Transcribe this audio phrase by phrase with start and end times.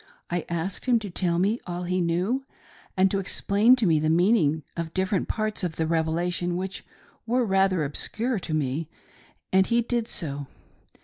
[0.31, 2.43] I asked him to tell me all he knew,
[2.97, 6.83] and to explain to me the meaning of different parts of the Revelation which
[7.27, 8.89] were rather obscure to me;
[9.53, 10.47] and he did so.